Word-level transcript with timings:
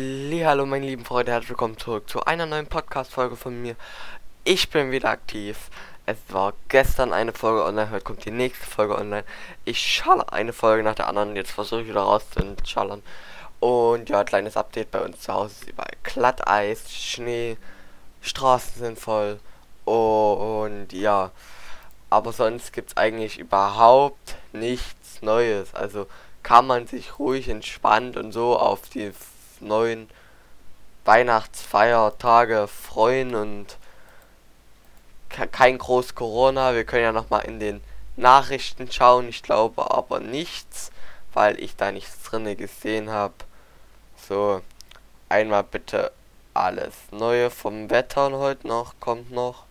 Hallo 0.00 0.64
meine 0.64 0.86
lieben 0.86 1.04
Freunde, 1.04 1.32
herzlich 1.32 1.50
willkommen 1.50 1.76
zurück 1.76 2.08
zu 2.08 2.22
einer 2.22 2.46
neuen 2.46 2.68
Podcast-Folge 2.68 3.34
von 3.34 3.60
mir. 3.60 3.74
Ich 4.44 4.70
bin 4.70 4.92
wieder 4.92 5.10
aktiv. 5.10 5.70
Es 6.06 6.18
war 6.28 6.52
gestern 6.68 7.12
eine 7.12 7.32
Folge 7.32 7.64
online, 7.64 7.90
heute 7.90 8.04
kommt 8.04 8.24
die 8.24 8.30
nächste 8.30 8.64
Folge 8.64 8.96
online. 8.96 9.24
Ich 9.64 9.80
schalle 9.80 10.32
eine 10.32 10.52
Folge 10.52 10.84
nach 10.84 10.94
der 10.94 11.08
anderen, 11.08 11.34
jetzt 11.34 11.50
versuche 11.50 11.80
ich 11.80 11.88
wieder 11.88 12.02
rauszuschallern. 12.02 13.02
Und 13.58 14.08
ja, 14.08 14.22
kleines 14.22 14.56
Update 14.56 14.92
bei 14.92 15.00
uns 15.00 15.20
zu 15.20 15.32
Hause 15.32 15.54
ist 15.62 15.68
überall 15.68 15.96
Glatteis, 16.04 16.92
Schnee, 16.92 17.56
Straßen 18.20 18.78
sind 18.80 19.00
voll. 19.00 19.40
Und 19.84 20.92
ja, 20.92 21.32
aber 22.08 22.32
sonst 22.32 22.72
gibt 22.72 22.90
es 22.90 22.96
eigentlich 22.96 23.36
überhaupt 23.40 24.36
nichts 24.52 25.22
Neues. 25.22 25.74
Also 25.74 26.06
kann 26.44 26.68
man 26.68 26.86
sich 26.86 27.18
ruhig 27.18 27.48
entspannt 27.48 28.16
und 28.16 28.30
so 28.30 28.56
auf 28.56 28.82
die 28.90 29.12
neuen 29.60 30.08
Weihnachtsfeiertage 31.04 32.68
freuen 32.68 33.34
und 33.34 33.78
kein 35.28 35.78
groß 35.78 36.14
Corona. 36.14 36.74
Wir 36.74 36.84
können 36.84 37.04
ja 37.04 37.12
noch 37.12 37.30
mal 37.30 37.40
in 37.40 37.60
den 37.60 37.80
Nachrichten 38.16 38.90
schauen. 38.90 39.28
Ich 39.28 39.42
glaube 39.42 39.90
aber 39.90 40.20
nichts, 40.20 40.90
weil 41.32 41.60
ich 41.60 41.76
da 41.76 41.92
nichts 41.92 42.22
drinne 42.24 42.56
gesehen 42.56 43.10
habe. 43.10 43.34
So, 44.28 44.62
einmal 45.28 45.64
bitte 45.64 46.12
alles 46.54 46.94
Neue 47.12 47.50
vom 47.50 47.88
Wetter 47.90 48.32
heute 48.32 48.66
noch 48.66 48.94
kommt 49.00 49.30
noch 49.30 49.64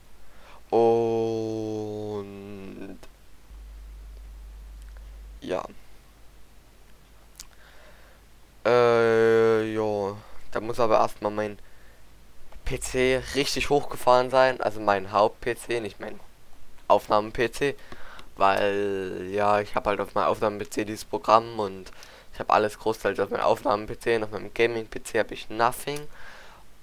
und 0.70 1.48
ja. 5.42 5.64
Äh, 8.66 9.74
jo. 9.74 10.18
Da 10.52 10.60
muss 10.78 10.84
aber 10.84 11.00
erstmal 11.00 11.32
mein 11.32 11.58
PC 12.66 13.24
richtig 13.36 13.70
hochgefahren 13.70 14.30
sein. 14.30 14.62
Also 14.62 14.80
mein 14.80 15.12
Haupt-PC, 15.12 15.82
nicht 15.82 16.00
mein 16.00 16.20
Aufnahmen-PC. 16.88 17.76
Weil, 18.36 19.28
ja, 19.32 19.60
ich 19.60 19.74
habe 19.74 19.90
halt 19.90 20.00
auf 20.00 20.14
meinem 20.14 20.28
Aufnahmen-PC 20.28 20.86
dieses 20.86 21.06
Programm 21.06 21.60
und 21.60 21.92
ich 22.34 22.40
habe 22.40 22.54
alles 22.54 22.78
großteils 22.78 23.20
auf 23.20 23.32
meinem 23.32 23.42
Aufnahmen-PC. 23.42 24.18
Und 24.18 24.24
auf 24.26 24.32
meinem 24.32 24.54
Gaming-PC 24.54 25.18
habe 25.18 25.34
ich 25.34 25.50
Nothing. 25.50 26.02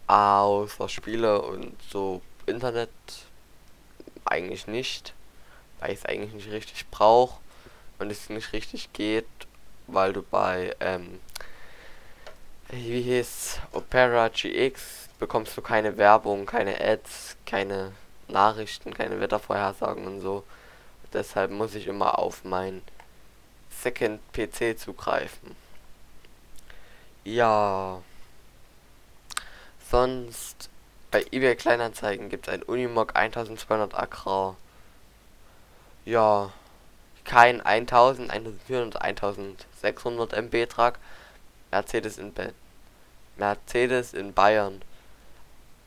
Außer 0.09 0.89
Spiele 0.89 1.41
und 1.41 1.77
so 1.89 2.21
Internet 2.47 2.91
eigentlich 4.25 4.67
nicht. 4.67 5.15
Weil 5.79 5.93
ich 5.93 6.01
es 6.01 6.07
eigentlich 6.07 6.35
nicht 6.35 6.51
richtig 6.51 6.91
brauche. 6.91 7.39
Und 8.01 8.11
es 8.11 8.29
nicht 8.29 8.53
richtig 8.53 8.93
geht. 8.93 9.27
Weil 9.87 10.13
du 10.13 10.23
bei, 10.23 10.75
ähm, 10.81 11.21
wie 12.71 13.03
hieß 13.03 13.61
Opera 13.73 14.29
GX 14.29 15.09
bekommst 15.19 15.57
du 15.57 15.63
keine 15.63 15.97
Werbung, 15.97 16.47
keine 16.47 16.81
Ads, 16.81 17.37
keine 17.47 17.93
Nachrichten, 18.29 18.93
keine 18.95 19.21
Wettervorhersagen 19.21 20.07
und 20.07 20.21
so. 20.21 20.45
Deshalb 21.13 21.51
muss 21.51 21.75
ich 21.75 21.87
immer 21.87 22.19
auf 22.19 22.45
mein 22.45 22.83
Second 23.71 24.21
PC 24.33 24.79
zugreifen. 24.79 25.55
Ja. 27.25 28.03
Sonst 29.91 30.69
bei 31.11 31.25
eBay 31.31 31.55
Kleinanzeigen 31.57 32.29
gibt 32.29 32.49
es 32.49 32.55
ein 32.55 32.63
Unimog 32.63 33.15
1200 33.15 33.95
Agrar. 33.95 34.57
Ja. 36.05 36.53
Kein 37.25 37.61
1000, 37.61 38.31
1400, 38.31 39.01
1600 39.01 40.33
MB 40.35 40.67
Trag. 40.69 40.99
Mercedes 41.75 42.19
in 42.19 42.33
Be 42.33 42.55
Mercedes 43.37 44.15
in 44.15 44.33
Bayern. 44.33 44.81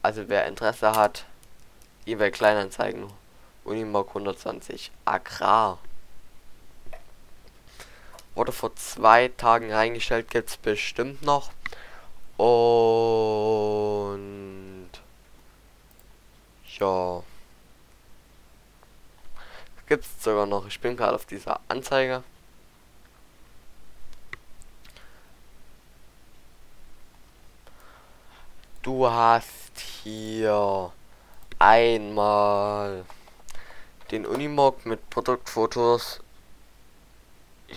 Also 0.01 0.27
wer 0.27 0.45
Interesse 0.45 0.91
hat, 0.91 1.23
eBay 2.05 2.29
Kleinanzeigen. 2.29 3.07
Unimog 3.63 4.09
120 4.09 4.91
Agrar. 5.05 5.79
Wurde 8.35 8.51
vor 8.51 8.75
zwei 8.75 9.29
Tagen 9.29 9.71
reingestellt, 9.71 10.29
gibt 10.29 10.49
es 10.49 10.57
bestimmt 10.57 11.21
noch. 11.21 11.51
Und 12.35 13.69
ja. 16.79 17.23
Gibt 19.87 20.03
es 20.03 20.21
sogar 20.21 20.45
noch. 20.45 20.67
Ich 20.67 20.81
bin 20.81 20.97
gerade 20.97 21.15
auf 21.15 21.25
dieser 21.25 21.61
Anzeige. 21.69 22.23
Du 28.87 29.05
hast 29.05 29.77
hier 30.03 30.93
einmal 31.59 33.03
den 34.11 34.25
Unimog 34.25 34.85
mit 34.85 35.09
Produktfotos. 35.09 36.21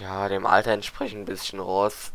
Ja, 0.00 0.28
dem 0.28 0.46
Alter 0.46 0.70
entsprechend 0.70 1.22
ein 1.22 1.24
bisschen 1.24 1.58
Rost. 1.58 2.12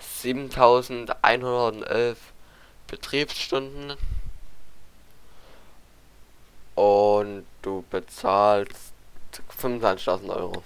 Siebentausendeinhundertelf 0.00 2.32
Betriebsstunden 2.88 3.96
und 6.74 7.46
du 7.62 7.84
bezahlst 7.90 8.92
25.000 9.60 10.34
Euro. 10.34 10.62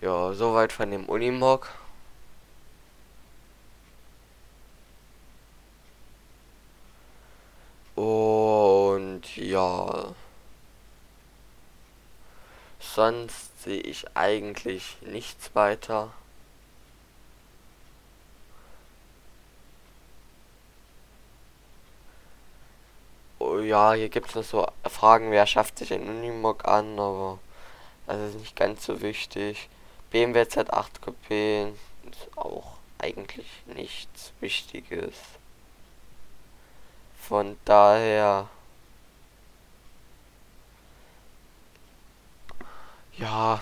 Ja, 0.00 0.32
soweit 0.34 0.72
von 0.72 0.90
dem 0.90 1.06
Unimog. 1.06 1.68
Und 7.94 9.36
ja. 9.36 10.14
Sonst 12.78 13.62
sehe 13.62 13.80
ich 13.80 14.16
eigentlich 14.16 14.98
nichts 15.02 15.54
weiter. 15.54 16.12
Ja, 23.68 23.92
hier 23.92 24.08
gibt 24.08 24.30
es 24.30 24.34
noch 24.34 24.44
so 24.44 24.66
Fragen, 24.88 25.30
wer 25.30 25.46
schafft 25.46 25.78
sich 25.78 25.92
ein 25.92 26.08
Unimog 26.08 26.66
an, 26.66 26.98
aber 26.98 27.38
das 28.06 28.30
ist 28.30 28.40
nicht 28.40 28.56
ganz 28.56 28.86
so 28.86 29.02
wichtig. 29.02 29.68
BMW 30.10 30.42
Z8 30.42 30.88
Coupé 31.04 31.72
ist 32.10 32.36
auch 32.36 32.78
eigentlich 32.98 33.46
nichts 33.66 34.32
Wichtiges. 34.40 35.14
Von 37.20 37.58
daher. 37.66 38.48
Ja, 43.18 43.60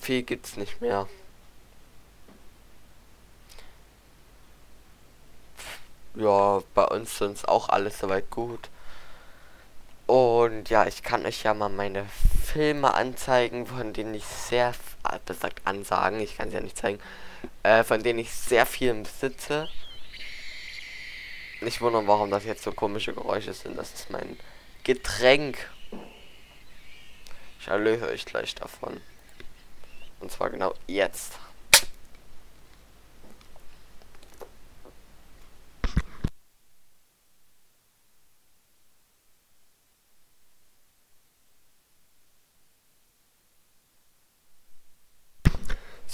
viel 0.00 0.22
gibt's 0.22 0.56
nicht 0.56 0.80
mehr. 0.80 1.08
Ja, 6.14 6.62
bei 6.74 6.84
uns 6.84 7.18
sonst 7.18 7.48
auch 7.48 7.68
alles 7.68 7.98
soweit 7.98 8.30
gut. 8.30 8.70
Und 10.06 10.70
ja, 10.70 10.86
ich 10.86 11.02
kann 11.02 11.26
euch 11.26 11.42
ja 11.42 11.52
mal 11.52 11.68
meine 11.68 12.06
Filme 12.44 12.94
anzeigen, 12.94 13.66
von 13.66 13.92
denen 13.92 14.14
ich 14.14 14.24
sehr, 14.24 14.72
besagt 15.24 15.66
ansagen, 15.66 16.20
ich 16.20 16.36
kann 16.36 16.50
sie 16.50 16.56
ja 16.56 16.62
nicht 16.62 16.78
zeigen, 16.78 17.00
äh, 17.62 17.82
von 17.82 18.02
denen 18.02 18.20
ich 18.20 18.32
sehr 18.32 18.66
viel 18.66 18.94
besitze. 18.94 19.68
Nicht 21.60 21.80
wundern, 21.80 22.06
warum 22.06 22.30
das 22.30 22.44
jetzt 22.44 22.62
so 22.62 22.72
komische 22.72 23.14
Geräusche 23.14 23.52
sind. 23.52 23.76
Das 23.76 23.92
ist 23.94 24.10
mein 24.10 24.38
Getränk. 24.84 25.70
Ich 27.60 27.68
erlöse 27.68 28.06
euch 28.06 28.24
gleich 28.24 28.54
davon. 28.54 29.00
Und 30.20 30.30
zwar 30.30 30.50
genau 30.50 30.74
jetzt. 30.86 31.38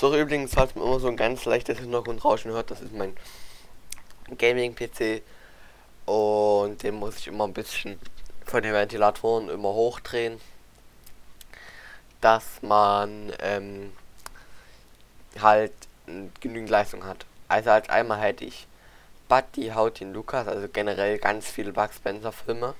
So 0.03 0.17
übrigens, 0.17 0.53
falls 0.53 0.75
man 0.75 0.85
immer 0.85 0.99
so 0.99 1.07
ein 1.07 1.17
ganz 1.17 1.45
leichtes 1.45 1.79
Hintergrundrauschen 1.79 2.51
hört, 2.51 2.73
das 2.73 2.81
ist 2.81 2.93
mein 2.93 3.17
Gaming-PC. 4.37 5.23
Und 6.07 6.83
den 6.83 6.97
muss 6.97 7.19
ich 7.19 7.29
immer 7.29 7.47
ein 7.47 7.53
bisschen 7.53 8.01
von 8.45 8.65
den 8.65 8.73
Ventilatoren 8.73 9.49
immer 9.49 9.69
hochdrehen. 9.69 10.41
Dass 12.21 12.61
man 12.63 13.33
ähm, 13.39 13.93
halt 15.41 15.73
genügend 16.41 16.71
Leistung 16.71 17.05
hat. 17.05 17.25
Also 17.47 17.71
als 17.71 17.89
einmal 17.89 18.19
hätte 18.19 18.45
ich 18.45 18.67
Buddy, 19.29 19.69
Hautin, 19.69 20.13
Lukas, 20.13 20.49
also 20.49 20.67
generell 20.67 21.19
ganz 21.19 21.49
viele 21.49 21.73
Bugs 21.73 21.99
Spencer 21.99 22.33
Filme. 22.33 22.75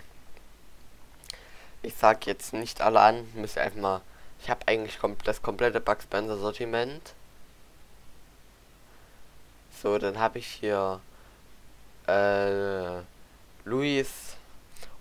Ich 1.83 1.95
sag 1.95 2.27
jetzt 2.27 2.53
nicht 2.53 2.81
alle 2.81 2.99
an, 2.99 3.29
müsst 3.35 3.59
ihr 3.59 3.63
einfach 3.63 3.81
mal. 3.81 4.01
Ich 4.43 4.51
habe 4.51 4.67
eigentlich 4.67 4.99
kom 4.99 5.17
das 5.23 5.41
komplette 5.41 5.81
Bugs 5.81 6.03
Spencer 6.03 6.37
Sortiment. 6.37 7.15
So, 9.81 9.99
dann 9.99 10.19
habe 10.19 10.41
ich 10.41 10.49
hier 10.49 11.01
äh, 12.09 13.03
Luis 13.65 14.37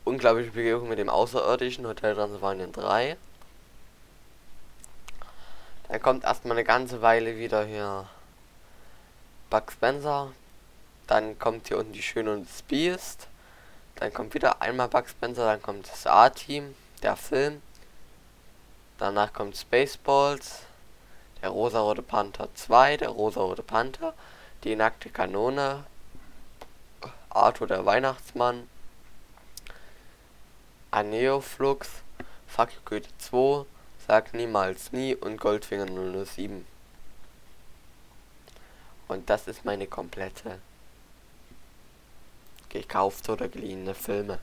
unglaubliche 0.06 0.52
Begegnung 0.52 0.90
mit 0.90 1.00
dem 1.00 1.10
Außerirdischen 1.10 1.88
Hotel 1.88 2.14
Transylvanien 2.14 2.72
3. 2.72 3.18
Dann 5.88 6.02
kommt 6.04 6.24
erstmal 6.24 6.58
eine 6.58 6.64
ganze 6.64 7.02
Weile 7.02 7.38
wieder 7.38 7.66
hier 7.66 8.08
Bugs 9.50 9.74
Spencer. 9.74 10.32
Dann 11.08 11.40
kommt 11.40 11.68
hier 11.68 11.80
unten 11.80 11.94
die 11.94 12.04
Schöne 12.04 12.32
und 12.34 12.48
das 12.48 12.62
Beast. 12.62 13.28
Dann 13.96 14.14
kommt 14.14 14.36
wieder 14.36 14.62
einmal 14.62 14.88
Bugs 14.88 15.12
Spencer, 15.12 15.46
dann 15.46 15.64
kommt 15.64 15.92
das 15.92 16.06
A-Team, 16.06 16.76
der 17.02 17.16
Film. 17.16 17.64
Danach 19.02 19.34
kommt 19.34 19.58
Spaceballs, 19.58 20.60
der 21.42 21.50
rosarote 21.50 22.04
Panther 22.04 22.50
2, 22.54 22.98
der 22.98 23.10
rosarote 23.10 23.64
Panther, 23.64 24.14
die 24.64 24.76
nackte 24.76 25.10
Kanone, 25.10 25.86
Arthur 27.32 27.66
der 27.66 27.84
Weihnachtsmann, 27.84 28.70
Aneoflux, 30.92 31.90
Fuck 32.46 32.70
Goethe 32.86 33.10
2, 33.18 33.66
Sag 34.08 34.36
niemals 34.36 34.92
nie 34.92 35.16
und 35.16 35.38
Goldfinger 35.40 35.88
007. 35.88 36.64
Und 39.08 39.32
das 39.32 39.48
ist 39.48 39.66
meine 39.66 39.88
komplette 39.88 40.60
gekaufte 42.70 43.32
oder 43.32 43.48
geliehene 43.48 43.96
Filme. 43.96 44.38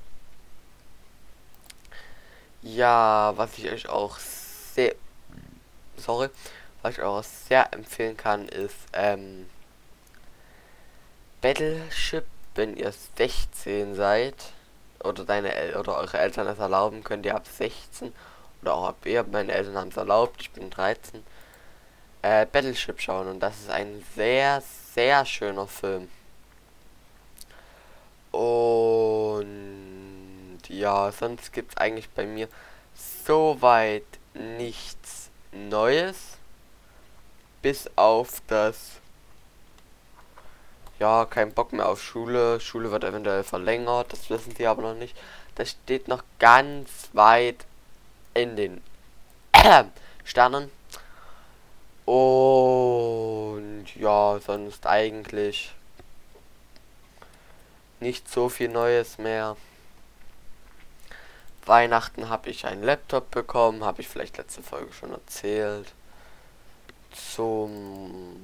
Ja, 2.62 3.34
was 3.36 3.56
ich 3.56 3.70
euch 3.70 3.88
auch 3.88 4.18
sehr 4.78 4.94
sorry, 5.96 6.28
was 6.82 6.96
ich 6.96 7.02
auch 7.02 7.24
sehr 7.24 7.72
empfehlen 7.72 8.16
kann, 8.16 8.48
ist 8.48 8.76
ähm, 8.92 9.50
Battleship, 11.40 12.26
wenn 12.54 12.76
ihr 12.76 12.92
16 13.16 13.96
seid 13.96 14.36
oder 15.02 15.24
deine 15.24 15.52
El 15.52 15.76
oder 15.76 15.96
eure 15.96 16.18
Eltern 16.18 16.46
es 16.46 16.60
erlauben, 16.60 17.02
könnt 17.02 17.26
ihr 17.26 17.34
ab 17.34 17.46
16 17.46 18.12
oder 18.62 18.74
auch 18.74 18.88
ab 18.90 19.04
ihr, 19.04 19.24
meine 19.24 19.52
Eltern 19.52 19.76
haben 19.76 19.88
es 19.88 19.96
erlaubt, 19.96 20.40
ich 20.40 20.52
bin 20.52 20.70
13, 20.70 21.24
äh, 22.22 22.46
Battleship 22.46 23.00
schauen 23.00 23.26
und 23.26 23.40
das 23.40 23.58
ist 23.58 23.70
ein 23.70 24.04
sehr, 24.14 24.62
sehr 24.94 25.24
schöner 25.24 25.66
Film. 25.66 26.08
Und 28.30 29.48
ja, 30.68 31.10
sonst 31.10 31.52
gibt 31.52 31.72
es 31.72 31.76
eigentlich 31.78 32.08
bei 32.10 32.26
mir 32.26 32.48
soweit 33.24 34.04
nichts 34.38 35.30
Neues. 35.52 36.38
Bis 37.62 37.90
auf 37.96 38.40
das. 38.46 39.00
Ja, 40.98 41.26
kein 41.26 41.52
Bock 41.52 41.72
mehr 41.72 41.88
auf 41.88 42.02
Schule. 42.02 42.60
Schule 42.60 42.90
wird 42.90 43.04
eventuell 43.04 43.44
verlängert, 43.44 44.12
das 44.12 44.30
wissen 44.30 44.54
die 44.54 44.66
aber 44.66 44.82
noch 44.82 44.94
nicht. 44.94 45.16
Das 45.54 45.70
steht 45.70 46.08
noch 46.08 46.22
ganz 46.38 47.08
weit 47.12 47.66
in 48.34 48.56
den 48.56 48.80
Sternen. 50.24 50.70
Und 52.04 53.86
ja, 53.96 54.38
sonst 54.44 54.86
eigentlich 54.86 55.72
nicht 58.00 58.30
so 58.30 58.48
viel 58.48 58.68
Neues 58.68 59.18
mehr. 59.18 59.56
Weihnachten 61.68 62.28
habe 62.28 62.50
ich 62.50 62.66
einen 62.66 62.82
Laptop 62.82 63.30
bekommen, 63.30 63.84
habe 63.84 64.00
ich 64.00 64.08
vielleicht 64.08 64.38
letzte 64.38 64.62
Folge 64.62 64.92
schon 64.92 65.12
erzählt. 65.12 65.92
Zum 67.12 68.36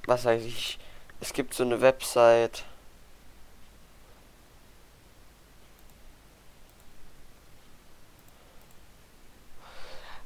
was 0.05 0.23
weiß 0.23 0.43
ich, 0.43 0.77
es 1.19 1.33
gibt 1.33 1.55
so 1.55 1.63
eine 1.63 1.81
Website 1.81 2.63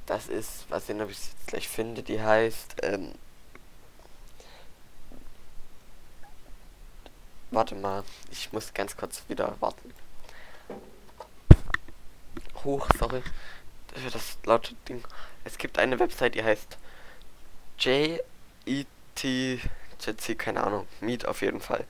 Das 0.05 0.27
ist, 0.27 0.65
was 0.69 0.89
ich 0.89 0.97
jetzt 0.97 1.47
gleich 1.47 1.69
finde, 1.69 2.03
die 2.03 2.21
heißt 2.21 2.75
ähm, 2.83 3.13
Warte 7.51 7.75
mal, 7.75 8.03
ich 8.31 8.51
muss 8.51 8.73
ganz 8.73 8.97
kurz 8.97 9.23
wieder 9.29 9.55
warten. 9.61 9.93
Hoch, 12.65 12.89
sorry. 12.99 13.23
Das 14.13 14.37
laute 14.43 14.75
Ding. 14.87 15.03
Es 15.43 15.57
gibt 15.57 15.79
eine 15.79 15.99
Website, 15.99 16.35
die 16.35 16.43
heißt 16.43 16.77
JET, 17.79 18.19
keine 20.37 20.63
Ahnung, 20.63 20.87
Meet 21.01 21.25
auf 21.25 21.41
jeden 21.41 21.61
Fall. 21.61 21.85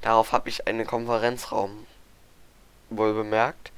Darauf 0.00 0.32
habe 0.32 0.48
ich 0.48 0.66
einen 0.66 0.86
Konferenzraum 0.86 1.86
wohl 2.88 3.14
bemerkt. 3.14 3.72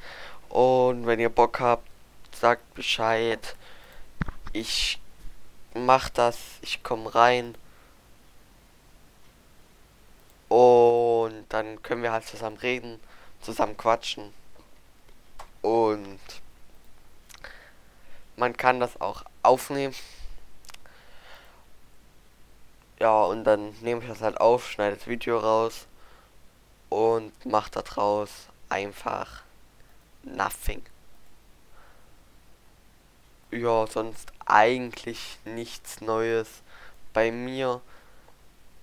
Und 0.48 1.06
wenn 1.06 1.20
ihr 1.20 1.28
Bock 1.28 1.60
habt, 1.60 1.88
sagt 2.34 2.74
Bescheid. 2.74 3.56
Ich 4.52 5.00
mach 5.74 6.10
das, 6.10 6.38
ich 6.60 6.82
komme 6.82 7.14
rein 7.14 7.54
und 10.48 11.46
dann 11.48 11.80
können 11.82 12.02
wir 12.02 12.12
halt 12.12 12.26
zusammen 12.26 12.58
reden, 12.58 13.00
zusammen 13.40 13.76
quatschen. 13.78 14.34
Und 15.62 16.20
man 18.42 18.56
kann 18.56 18.80
das 18.80 19.00
auch 19.00 19.22
aufnehmen. 19.44 19.94
Ja, 22.98 23.22
und 23.22 23.44
dann 23.44 23.72
nehme 23.82 24.02
ich 24.02 24.08
das 24.08 24.20
halt 24.20 24.40
auf, 24.40 24.68
schneide 24.68 24.96
das 24.96 25.06
Video 25.06 25.38
raus 25.38 25.86
und 26.88 27.46
mache 27.46 27.70
daraus 27.70 28.48
einfach 28.68 29.44
nothing. 30.24 30.82
Ja, 33.52 33.86
sonst 33.86 34.32
eigentlich 34.44 35.38
nichts 35.44 36.00
Neues 36.00 36.48
bei 37.12 37.30
mir. 37.30 37.80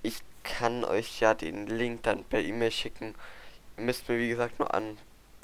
Ich 0.03 0.21
kann 0.43 0.85
euch 0.85 1.19
ja 1.19 1.33
den 1.33 1.67
Link 1.67 2.03
dann 2.03 2.23
per 2.23 2.39
E-Mail 2.39 2.71
schicken. 2.71 3.13
ihr 3.75 3.83
müsst 3.83 4.07
mir 4.07 4.19
wie 4.19 4.29
gesagt 4.29 4.57
nur 4.57 4.73
an 4.73 4.97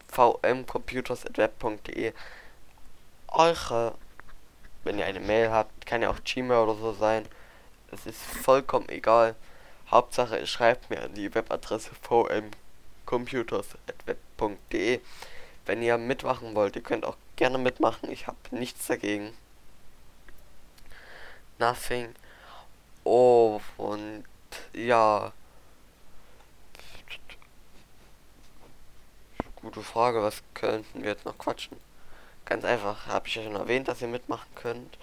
vmcomputers.web.de 0.08 2.14
eure, 3.36 3.96
wenn 4.86 5.00
ihr 5.00 5.06
eine 5.06 5.20
Mail 5.20 5.52
habt, 5.52 5.86
kann 5.86 6.02
ja 6.02 6.10
auch 6.10 6.24
Gmail 6.24 6.60
oder 6.60 6.76
so 6.76 6.94
sein, 6.94 7.28
es 7.92 8.06
ist 8.06 8.22
vollkommen 8.22 8.88
egal. 8.90 9.36
Hauptsache, 9.90 10.40
ihr 10.40 10.48
schreibt 10.48 10.90
mir 10.90 11.04
an 11.04 11.14
die 11.14 11.34
Webadresse 11.34 11.92
vmcomputers.web.de. 12.02 15.00
Wenn 15.66 15.82
ihr 15.82 15.98
mitmachen 15.98 16.54
wollt, 16.56 16.76
ihr 16.76 16.84
könnt 16.84 17.06
auch 17.06 17.16
gerne 17.36 17.58
mitmachen. 17.58 18.12
Ich 18.12 18.28
habe 18.28 18.38
nichts 18.52 18.88
dagegen. 18.88 19.36
Nothing. 21.58 22.14
Oh, 23.04 23.60
und 23.78 24.26
ja. 24.74 25.32
Gute 29.56 29.82
Frage, 29.82 30.22
was 30.22 30.44
könnten 30.54 31.02
wir 31.02 31.10
jetzt 31.12 31.26
noch 31.26 31.38
quatschen? 31.38 31.78
Ganz 32.46 32.64
einfach, 32.64 33.08
habe 33.08 33.28
ich 33.28 33.36
ja 33.36 33.44
schon 33.44 33.56
erwähnt, 33.56 33.88
dass 33.88 34.02
ihr 34.02 34.08
mitmachen 34.08 34.54
könnt. 34.56 34.98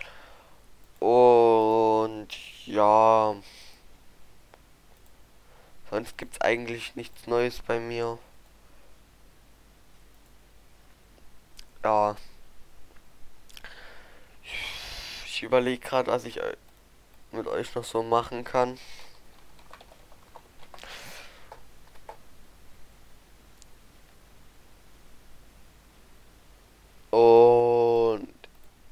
Und 1.01 2.29
ja. 2.67 3.35
Sonst 5.91 6.17
gibt's 6.17 6.41
eigentlich 6.41 6.95
nichts 6.97 7.27
Neues 7.27 7.61
bei 7.61 7.81
mir. 7.81 8.19
Ja. 11.85 12.17
Ich 15.27 15.43
überlege 15.43 15.81
gerade, 15.85 16.11
was 16.11 16.25
ich 16.25 16.41
mit 17.33 17.47
euch 17.49 17.75
noch 17.75 17.85
so 17.85 18.03
machen 18.03 18.45
kann. 18.45 18.79
Und 27.11 28.29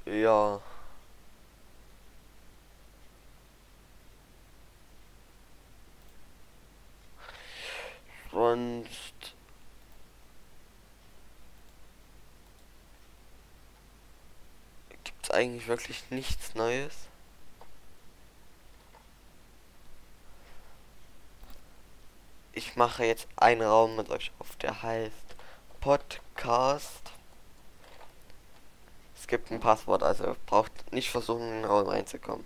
ja. 0.07 0.61
Sonst 8.33 9.35
eigentlich 15.33 15.67
wirklich 15.69 16.03
nichts 16.11 16.55
Neues. 16.55 16.95
Ich 22.53 22.77
mache 22.77 23.05
jetzt 23.05 23.29
einen 23.37 23.63
Raum 23.63 23.97
mit 23.97 24.11
euch 24.11 24.33
auf, 24.39 24.57
der 24.57 24.83
heißt 24.83 25.37
Podcast. 25.81 27.11
Es 29.17 29.27
gibt 29.27 29.51
ein 29.51 29.61
Passwort, 29.61 30.03
also 30.03 30.37
braucht 30.47 30.93
nicht 30.93 31.11
versuchen, 31.11 31.43
in 31.43 31.63
den 31.63 31.65
Raum 31.65 31.87
reinzukommen. 31.89 32.45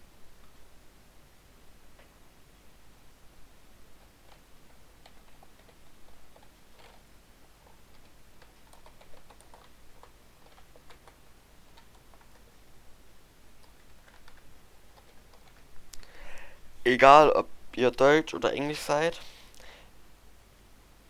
Egal, 16.84 17.30
ob 17.30 17.48
ihr 17.76 17.90
Deutsch 17.90 18.34
oder 18.34 18.52
Englisch 18.52 18.80
seid. 18.80 19.20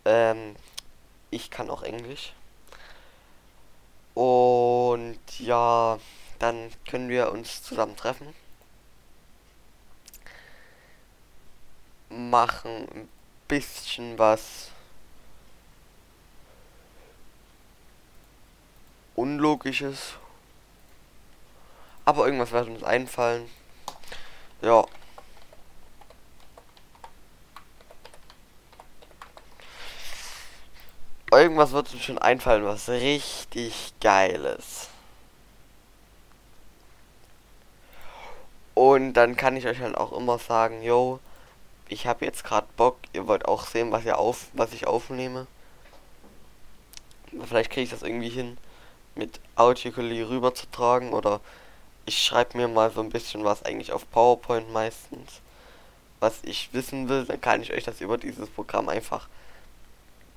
Ähm, 0.05 0.55
ich 1.31 1.51
kann 1.51 1.69
auch 1.69 1.83
Englisch. 1.83 2.33
Und 4.13 5.19
ja, 5.39 5.99
dann 6.39 6.71
können 6.89 7.09
wir 7.09 7.31
uns 7.31 7.61
zusammen 7.61 7.97
treffen. 7.97 8.33
Machen 12.09 12.87
ein 12.93 13.09
bisschen 13.47 14.17
was 14.17 14.71
Unlogisches. 19.15 20.13
Aber 22.03 22.25
irgendwas 22.25 22.51
wird 22.51 22.67
uns 22.67 22.83
einfallen. 22.83 23.49
Ja. 24.61 24.85
Irgendwas 31.31 31.71
wird 31.71 31.91
uns 31.93 32.03
schon 32.03 32.17
einfallen, 32.17 32.65
was 32.65 32.87
richtig 32.87 33.93
geiles. 33.99 34.89
Und 38.73 39.13
dann 39.13 39.35
kann 39.35 39.57
ich 39.57 39.67
euch 39.67 39.79
halt 39.79 39.95
auch 39.95 40.11
immer 40.11 40.37
sagen, 40.37 40.83
yo, 40.83 41.19
ich 41.87 42.07
habe 42.07 42.25
jetzt 42.25 42.43
gerade 42.43 42.67
Bock, 42.77 42.97
ihr 43.13 43.27
wollt 43.27 43.45
auch 43.45 43.65
sehen, 43.65 43.91
was 43.91 44.05
ihr 44.05 44.17
auf, 44.17 44.47
was 44.53 44.73
ich 44.73 44.85
aufnehme. 44.87 45.47
Vielleicht 47.47 47.71
kriege 47.71 47.83
ich 47.83 47.89
das 47.89 48.03
irgendwie 48.03 48.29
hin, 48.29 48.57
mit 49.15 49.39
Audiocollie 49.55 50.27
rüberzutragen 50.27 51.13
oder 51.13 51.41
ich 52.05 52.23
schreibe 52.23 52.57
mir 52.57 52.67
mal 52.67 52.91
so 52.91 53.01
ein 53.01 53.09
bisschen 53.09 53.43
was 53.43 53.63
eigentlich 53.63 53.91
auf 53.91 54.09
PowerPoint 54.11 54.71
meistens, 54.71 55.41
was 56.19 56.39
ich 56.43 56.69
wissen 56.73 57.09
will, 57.09 57.25
dann 57.25 57.41
kann 57.41 57.61
ich 57.61 57.73
euch 57.73 57.83
das 57.83 58.01
über 58.01 58.17
dieses 58.17 58.49
Programm 58.49 58.89
einfach 58.89 59.27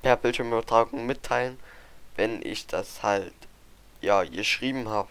per 0.01 0.15
Bildschirmübertragung 0.15 1.05
mitteilen, 1.05 1.59
wenn 2.15 2.41
ich 2.45 2.67
das 2.67 3.03
halt 3.03 3.33
ja 4.01 4.23
geschrieben 4.23 4.89
habe. 4.89 5.09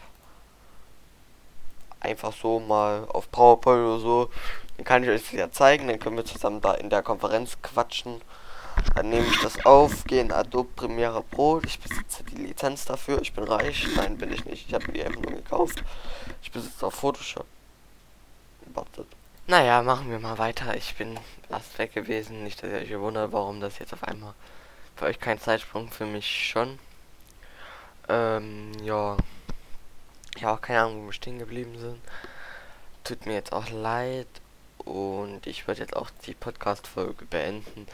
Einfach 2.00 2.32
so 2.32 2.60
mal 2.60 3.06
auf 3.08 3.30
PowerPoint 3.30 3.80
oder 3.80 3.98
so. 3.98 4.30
Dann 4.76 4.84
kann 4.84 5.02
ich 5.02 5.10
euch 5.10 5.22
das 5.22 5.32
ja 5.32 5.50
zeigen, 5.50 5.88
dann 5.88 5.98
können 5.98 6.16
wir 6.16 6.24
zusammen 6.24 6.60
da 6.60 6.74
in 6.74 6.90
der 6.90 7.02
Konferenz 7.02 7.56
quatschen. 7.62 8.20
Dann 8.94 9.10
nehme 9.10 9.26
ich 9.26 9.40
das 9.40 9.64
auf, 9.66 10.04
gehe 10.04 10.20
in 10.20 10.32
Adobe 10.32 10.70
Premiere 10.76 11.22
Pro. 11.22 11.60
Ich 11.64 11.80
besitze 11.80 12.22
die 12.24 12.36
Lizenz 12.36 12.84
dafür. 12.84 13.20
Ich 13.20 13.32
bin 13.32 13.44
reich. 13.44 13.86
Nein, 13.96 14.18
bin 14.18 14.32
ich 14.32 14.44
nicht. 14.44 14.68
Ich 14.68 14.74
habe 14.74 14.92
die 14.92 15.02
einfach 15.02 15.20
nur 15.20 15.32
gekauft. 15.32 15.82
Ich 16.42 16.52
besitze 16.52 16.86
auch 16.86 16.92
Photoshop. 16.92 17.46
Wartet. 18.74 19.08
Naja, 19.48 19.82
machen 19.82 20.10
wir 20.10 20.18
mal 20.20 20.38
weiter. 20.38 20.76
Ich 20.76 20.94
bin 20.94 21.18
erst 21.50 21.76
weg 21.78 21.92
gewesen. 21.92 22.44
Nicht, 22.44 22.62
dass 22.62 22.70
ihr 22.70 22.78
euch 22.78 23.00
wundert, 23.00 23.32
warum 23.32 23.60
das 23.60 23.78
jetzt 23.78 23.92
auf 23.94 24.04
einmal 24.04 24.34
für 24.98 25.06
euch 25.06 25.20
kein 25.20 25.38
Zeitsprung, 25.38 25.90
für 25.90 26.06
mich 26.06 26.26
schon. 26.26 26.78
Ähm, 28.08 28.72
ja. 28.82 29.16
Ja, 30.38 30.56
keine 30.56 30.80
Ahnung, 30.80 31.02
wo 31.02 31.06
wir 31.06 31.12
stehen 31.12 31.38
geblieben 31.38 31.78
sind. 31.78 32.00
Tut 33.04 33.24
mir 33.26 33.34
jetzt 33.34 33.52
auch 33.52 33.70
leid. 33.70 34.26
Und 34.78 35.46
ich 35.46 35.66
würde 35.66 35.82
jetzt 35.82 35.96
auch 35.96 36.10
die 36.26 36.34
Podcast-Folge 36.34 37.26
beenden. 37.26 37.86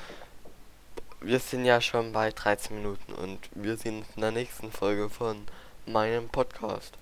Wir 1.20 1.40
sind 1.40 1.64
ja 1.64 1.80
schon 1.80 2.12
bei 2.12 2.30
13 2.30 2.76
Minuten 2.76 3.12
und 3.14 3.38
wir 3.54 3.76
sind 3.76 4.04
in 4.14 4.20
der 4.20 4.30
nächsten 4.30 4.70
Folge 4.70 5.10
von 5.10 5.46
meinem 5.86 6.28
Podcast. 6.28 6.94